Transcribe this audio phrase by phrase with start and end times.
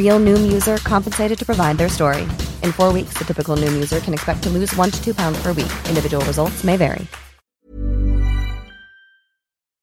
[0.00, 2.24] Real Noom user compensated to provide their story.
[2.64, 5.38] In four weeks, the typical Noom user can expect to lose one to two pounds
[5.42, 5.72] per week.
[5.92, 7.06] Individual results may vary.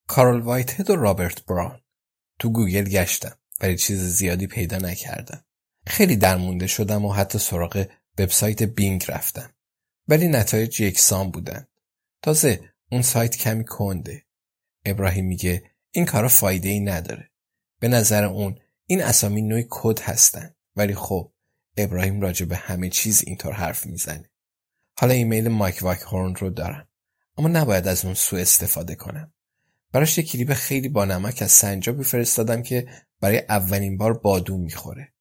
[0.08, 1.80] کارل وایتهد و رابرت براون
[2.40, 5.44] تو گوگل گشتم ولی چیز زیادی پیدا نکردم.
[5.88, 7.86] خیلی درمونده شدم و حتی سراغ
[8.20, 9.50] وبسایت بینگ رفتم.
[10.08, 11.68] ولی نتایج یکسان بودن.
[12.22, 12.60] تازه
[12.92, 14.24] اون سایت کمی کنده.
[14.86, 17.32] ابراهیم میگه این کارا فایده ای نداره.
[17.80, 18.60] به نظر اون
[18.92, 20.56] این اسامی نوعی کد هستن.
[20.76, 21.32] ولی خب
[21.78, 24.30] ابراهیم راجع به همه چیز اینطور حرف می‌زنه.
[24.98, 26.88] حالا ایمیل مایک واک هورن رو دارم.
[27.38, 29.34] اما نباید از اون سوء استفاده کنم.
[29.92, 32.88] براش یه کلیپ خیلی با نمک از سنجابی فرستادم که
[33.20, 35.14] برای اولین بار بادوم می‌خوره.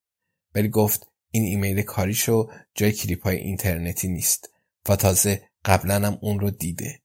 [0.54, 4.50] ولی گفت این ایمیل کاریشو جای کلیپ های اینترنتی نیست
[4.88, 7.00] و تازه قبلا هم اون رو دیده.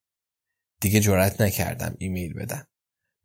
[0.82, 2.68] دیگه جرأت نکردم ایمیل بدم.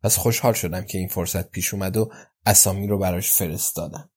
[0.03, 2.11] پس خوشحال شدم که این فرصت پیش اومد و
[2.45, 4.11] اسامی رو براش فرستادم.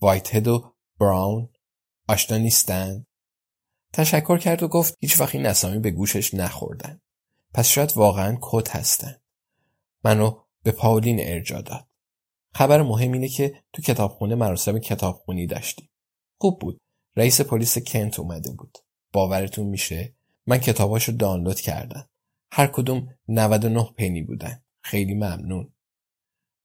[0.00, 1.48] وایت هد و براون
[2.08, 3.06] آشنا نیستن؟
[3.92, 7.00] تشکر کرد و گفت هیچ وقت این اسامی به گوشش نخوردن.
[7.54, 9.16] پس شاید واقعا کد هستن.
[10.04, 11.88] منو به پاولین ارجا داد.
[12.54, 15.90] خبر مهم اینه که تو کتابخونه مراسم کتابخونی داشتیم.
[16.40, 16.80] خوب بود.
[17.16, 18.78] رئیس پلیس کنت اومده بود.
[19.12, 20.14] باورتون میشه؟
[20.46, 22.08] من کتاباشو دانلود کردم.
[22.52, 24.64] هر کدوم 99 پنی بودن.
[24.82, 25.72] خیلی ممنون.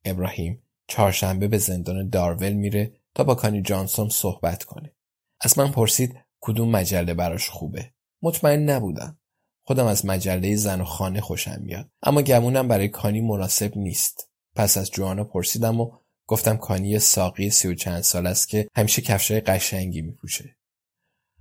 [0.05, 4.93] ابراهیم چهارشنبه به زندان دارول میره تا با کانی جانسون صحبت کنه.
[5.41, 7.91] از من پرسید کدوم مجله براش خوبه.
[8.21, 9.19] مطمئن نبودم.
[9.63, 11.89] خودم از مجله زن و خانه خوشم میاد.
[12.03, 14.29] اما گمونم برای کانی مناسب نیست.
[14.55, 15.91] پس از جوانا پرسیدم و
[16.27, 20.57] گفتم کانی ساقی سی و چند سال است که همیشه کفشای قشنگی میپوشه.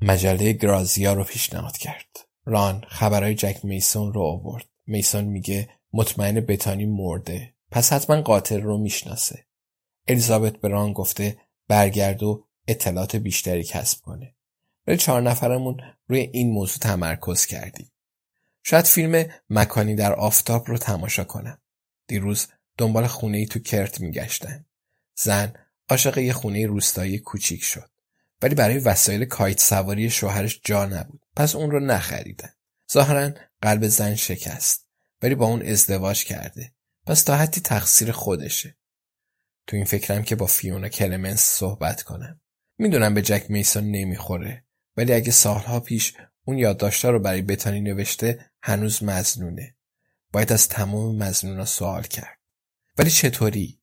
[0.02, 2.26] مجله گرازیا رو پیشنهاد کرد.
[2.44, 4.64] ران خبرهای جک میسون رو آورد.
[4.86, 7.54] میسون میگه مطمئن بتانی مرده.
[7.70, 9.46] پس حتما قاتل رو می‌شناسه.
[10.08, 14.34] الیزابت به ران گفته برگرد و اطلاعات بیشتری کسب کنه.
[14.86, 17.92] ولی چهار نفرمون روی این موضوع تمرکز کردیم.
[18.62, 21.58] شاید فیلم مکانی در آفتاب رو تماشا کنم.
[22.06, 22.46] دیروز
[22.78, 24.66] دنبال خونه ای تو کرت میگشتن.
[25.16, 25.52] زن
[25.88, 27.90] عاشق یه خونه روستایی کوچیک شد.
[28.42, 31.20] ولی برای وسایل کایت سواری شوهرش جا نبود.
[31.36, 32.50] پس اون رو نخریدن.
[32.92, 33.30] ظاهرا
[33.62, 34.88] قلب زن شکست.
[35.22, 36.72] ولی با اون ازدواج کرده.
[37.08, 38.76] پس تا حدی تقصیر خودشه.
[39.66, 42.40] تو این فکرم که با فیونا کلمنس صحبت کنم.
[42.78, 44.64] می‌دونم به جک میسون نمی‌خوره.
[44.96, 49.76] ولی اگه سالها پیش اون یادداشتها رو برای بتانی نوشته هنوز مزنونه.
[50.32, 52.38] باید از تمام مزنونا سوال کرد.
[52.98, 53.80] ولی چطوری؟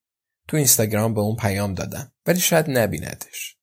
[0.48, 3.56] تو اینستاگرام به اون پیام دادم ولی شاید نبیندش.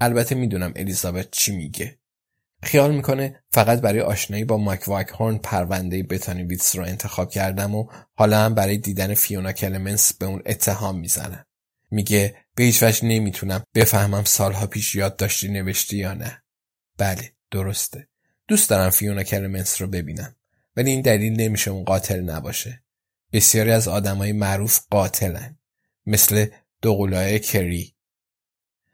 [0.00, 1.98] البته می‌دونم الیزابت چی میگه.
[2.62, 7.74] خیال می‌کنه فقط برای آشنایی با مایک وایک هورن پرونده بتانی ویتس رو انتخاب کردم
[7.74, 11.46] و حالا هم برای دیدن فیونا کلمنس به اون اتهام می‌زنم.
[11.90, 16.42] میگه به هیچ وجه نمی‌تونم بفهمم سالها پیش یادداشتی نوشتی یا نه.
[16.98, 18.08] بله درسته.
[18.48, 20.36] دوست دارم فیونا کلمنس رو ببینم.
[20.76, 22.82] ولی این دلیل نمیشه اون قاتل نباشه.
[23.32, 25.58] بسیاری از آدمای معروف قاتلن.
[26.06, 26.46] مثل
[26.82, 27.94] دوقلای کری.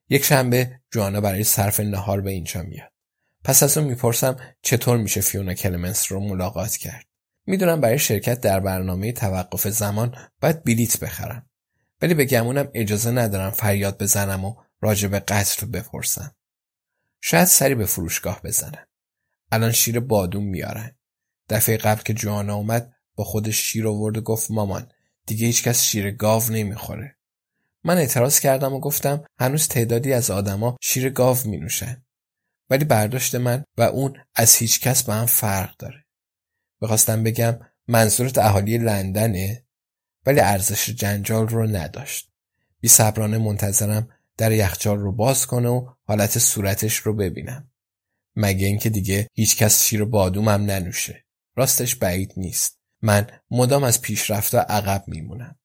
[0.08, 2.92] یک شنبه جوانا برای صرف نهار به اینجا میاد.
[3.44, 7.06] پس از اون می‌پرسم چطور میشه فیونا کلمنس رو ملاقات کرد.
[7.46, 11.50] می‌دونم برای شرکت در برنامه توقف زمان باید بلیت بخرم.
[12.02, 16.34] ولی به گمونم اجازه ندارم فریاد بزنم و راجع به قتل بپرسم.
[17.20, 18.86] شاید سری به فروشگاه بزنم.
[19.52, 20.96] الان شیر بادوم میارن.
[21.48, 24.88] دفعه قبل که جوانا اومد با خودش شیر آورد و گفت مامان
[25.26, 27.16] دیگه هیچکس شیر گاو نمی‌خوره.
[27.84, 32.04] من اعتراض کردم و گفتم هنوز تعدادی از آدما شیر گاو می نوشن.
[32.70, 36.04] ولی برداشت من و اون از هیچ کس با هم فرق داره.
[36.80, 39.64] بخواستم بگم منظورت اهالی لندنه
[40.26, 42.30] ولی ارزش جنجال رو نداشت.
[42.80, 47.70] بی صبرانه منتظرم در یخچال رو باز کنه و حالت صورتش رو ببینم.
[48.36, 51.24] مگه اینکه دیگه هیچکس شیر بادومم ننوشه.
[51.56, 52.78] راستش بعید نیست.
[53.02, 55.58] من مدام از پیشرفت عقب میمونم.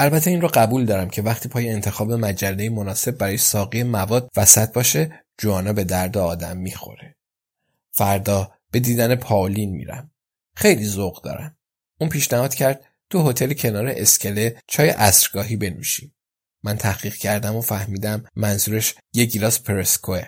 [0.00, 4.72] البته این رو قبول دارم که وقتی پای انتخاب مجله مناسب برای ساقی مواد وسط
[4.72, 7.16] باشه جوانا به درد آدم می‌خوره.
[7.90, 10.10] فردا به دیدن پاولین میرم.
[10.56, 11.56] خیلی ذوق دارم.
[12.00, 16.14] اون پیشنهاد کرد تو هتل کنار اسکله چای اصرگاهی بنوشیم.
[16.62, 20.22] من تحقیق کردم و فهمیدم منظورش یه گیلاس پرسکوه.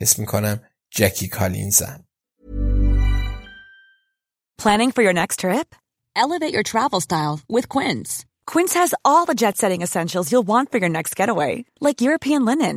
[0.00, 0.60] حس می‌کنم
[0.90, 2.04] جکی کالینزم.
[4.62, 5.68] Planning for your next trip?
[6.16, 8.10] Elevate your travel style with Quince.
[8.52, 11.52] Quince has all the jet-setting essentials you'll want for your next getaway,
[11.86, 12.76] like European linen,